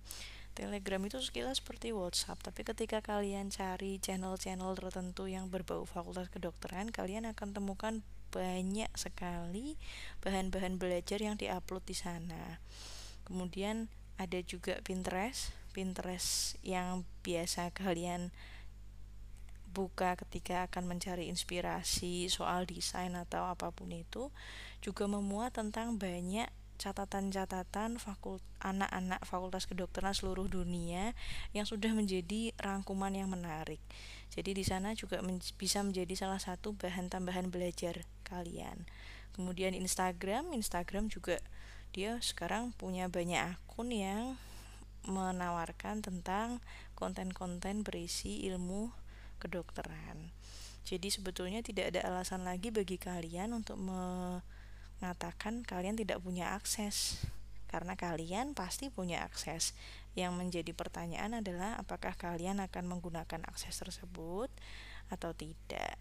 Telegram 0.59 0.99
itu 1.07 1.23
sekilas 1.23 1.63
seperti 1.63 1.95
WhatsApp, 1.95 2.43
tapi 2.43 2.67
ketika 2.67 2.99
kalian 2.99 3.47
cari 3.47 3.95
channel-channel 3.95 4.75
tertentu 4.75 5.31
yang 5.31 5.47
berbau 5.47 5.87
fakultas 5.87 6.27
kedokteran, 6.27 6.91
kalian 6.91 7.31
akan 7.31 7.55
temukan 7.55 8.03
banyak 8.27 8.91
sekali 8.99 9.79
bahan-bahan 10.19 10.75
belajar 10.75 11.23
yang 11.23 11.39
diupload 11.39 11.87
di 11.87 11.95
sana. 11.95 12.59
Kemudian 13.23 13.87
ada 14.19 14.43
juga 14.43 14.83
Pinterest, 14.83 15.55
Pinterest 15.71 16.59
yang 16.59 17.07
biasa 17.23 17.71
kalian 17.71 18.35
buka 19.71 20.19
ketika 20.19 20.67
akan 20.67 20.91
mencari 20.91 21.31
inspirasi 21.31 22.27
soal 22.27 22.67
desain 22.67 23.15
atau 23.15 23.47
apa 23.47 23.71
pun 23.71 23.95
itu 23.95 24.27
juga 24.83 25.07
memuat 25.07 25.55
tentang 25.55 25.95
banyak 25.95 26.51
catatan-catatan 26.79 27.99
anak-anak 28.63 29.21
fakultas 29.27 29.67
kedokteran 29.67 30.15
seluruh 30.15 30.47
dunia 30.47 31.11
yang 31.51 31.67
sudah 31.67 31.91
menjadi 31.91 32.55
rangkuman 32.55 33.11
yang 33.11 33.27
menarik. 33.27 33.83
Jadi 34.31 34.55
di 34.55 34.63
sana 34.63 34.95
juga 34.95 35.19
men 35.19 35.43
bisa 35.59 35.83
menjadi 35.83 36.15
salah 36.15 36.39
satu 36.39 36.71
bahan 36.71 37.11
tambahan 37.11 37.51
belajar 37.51 38.07
kalian. 38.23 38.87
Kemudian 39.35 39.75
Instagram, 39.75 40.55
Instagram 40.55 41.11
juga 41.11 41.43
dia 41.91 42.15
sekarang 42.23 42.71
punya 42.77 43.11
banyak 43.11 43.59
akun 43.59 43.91
yang 43.91 44.39
menawarkan 45.03 45.99
tentang 45.99 46.63
konten-konten 46.95 47.83
berisi 47.83 48.47
ilmu 48.47 48.91
kedokteran. 49.39 50.31
Jadi 50.83 51.07
sebetulnya 51.11 51.59
tidak 51.61 51.95
ada 51.95 52.07
alasan 52.07 52.47
lagi 52.47 52.71
bagi 52.71 52.95
kalian 52.95 53.51
untuk 53.55 53.77
me 53.79 54.41
mengatakan 54.99 55.63
kalian 55.63 55.95
tidak 55.95 56.19
punya 56.19 56.55
akses 56.55 57.23
karena 57.69 57.93
kalian 57.93 58.57
pasti 58.57 58.89
punya 58.89 59.23
akses. 59.23 59.77
Yang 60.17 60.33
menjadi 60.35 60.71
pertanyaan 60.73 61.39
adalah 61.39 61.77
apakah 61.77 62.17
kalian 62.17 62.59
akan 62.65 62.83
menggunakan 62.89 63.45
akses 63.45 63.77
tersebut 63.77 64.49
atau 65.07 65.31
tidak. 65.37 65.95